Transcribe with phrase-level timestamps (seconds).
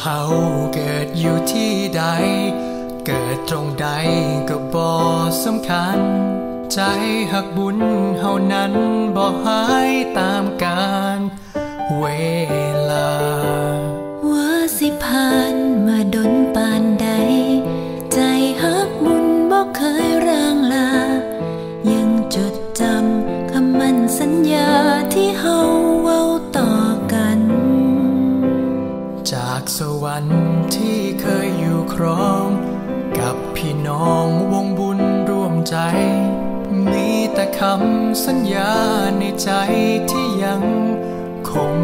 [0.00, 0.20] เฮา
[0.74, 2.02] เกิดอยู่ที่ใด
[3.06, 3.88] เกิดตรงใด
[4.48, 4.88] ก็บ่
[5.44, 5.98] สำคัญ
[6.72, 6.80] ใจ
[7.32, 7.78] หักบุญ
[8.20, 8.72] เฮานั้น
[9.16, 10.95] บ่หายตามกาล
[29.78, 30.40] สวรรค์
[30.76, 32.46] ที่เคยอยู่ครอง
[33.18, 35.76] กับพี่น้องวงบุญร่วมใจ
[36.90, 38.72] มีแต่คำสัญญา
[39.18, 39.50] ในใจ
[40.10, 40.62] ที่ยัง
[41.50, 41.76] คง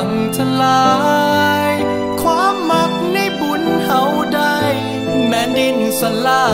[0.00, 0.88] พังทลา
[1.70, 1.72] ย
[2.22, 4.02] ความมักในบุญเฮา
[4.34, 4.58] ได้
[5.26, 6.48] แม่ดินสลา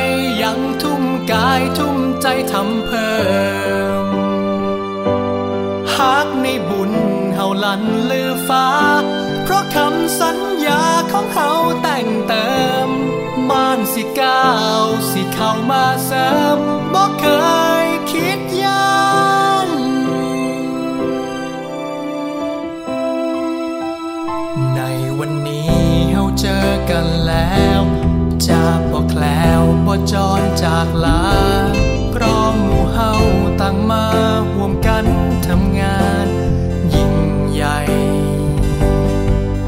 [0.00, 0.02] ย
[0.42, 3.14] ยังทุ่มกายทุ่มใจทำเพิ่
[4.04, 4.06] ม
[5.94, 6.92] ฮักในบุญ
[7.34, 8.68] เฮาลันลือฟ้า
[9.44, 11.50] เพราะคำสัญญาของเฮา
[11.82, 12.48] แต่งเติ
[12.86, 12.88] ม
[13.50, 14.46] ม่านสิก้า
[14.82, 16.58] วสิเข้ามาเสริม
[16.92, 17.26] บ่เค
[17.72, 17.73] ย
[24.76, 24.80] ใน
[25.18, 25.70] วันนี้
[26.12, 27.82] เฮาเจอกันแล้ว
[28.46, 31.22] จะบ่แคล้วบ่จอนจากลา
[32.12, 33.10] เพราะหมู่เฮา
[33.60, 34.04] ตั้งมา
[34.52, 35.04] ห่วมกัน
[35.46, 36.28] ทำงาน
[36.94, 37.14] ยิ่ง
[37.52, 37.78] ใหญ่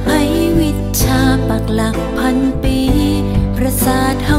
[0.06, 0.20] ให้
[0.58, 0.70] วิ
[1.02, 2.78] ชาปักหลักพันปี
[3.56, 4.38] ประสาทเฮา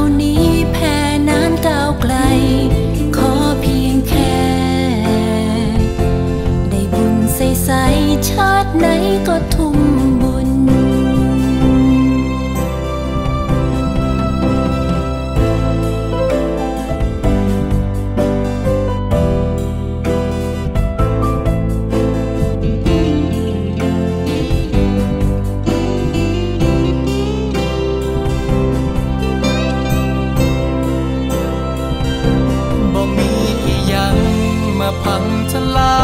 [35.04, 36.00] พังทลา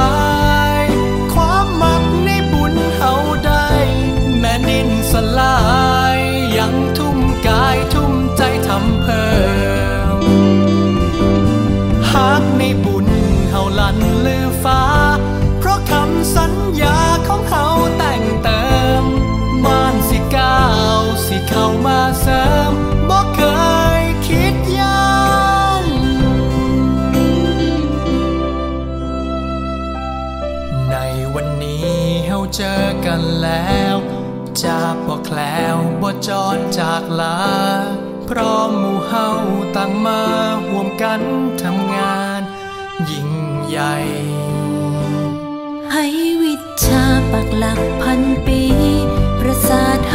[0.84, 0.86] ย
[1.34, 3.12] ความมักในบุญเฮา
[3.46, 3.68] ได้
[4.40, 5.58] แม่นินสลา
[6.16, 6.18] ย
[6.58, 7.03] ยังทุ
[32.56, 33.96] เจอกันแล้ว
[34.64, 34.78] จะ
[35.08, 37.40] บ่แคล้วบ่จอนจากลา
[38.30, 39.28] พร้อมหมู่เฮา
[39.78, 40.22] ตั้งมา
[40.68, 41.22] ห่วมกัน
[41.62, 42.42] ทำงาน
[43.09, 43.31] ยิ่ง
[43.68, 43.96] ใหญ่
[45.92, 46.06] ให้
[46.44, 46.56] วิ
[46.86, 48.62] ชาปักหลักพันปี
[49.40, 50.12] ประสาท